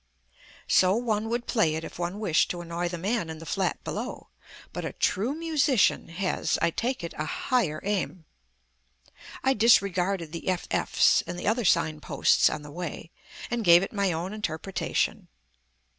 [0.67, 3.83] So one would play it if one wished to annoy the man in the flat
[3.83, 4.29] below;
[4.73, 8.25] but a true musician has, I take it, a higher aim.
[9.43, 13.11] I disregarded the "FF.'s" and the other sign posts on the way,
[13.51, 15.27] and gave it my own interpretation.